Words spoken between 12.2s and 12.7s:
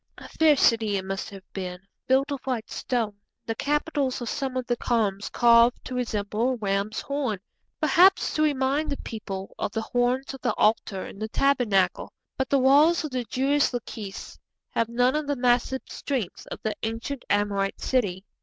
But the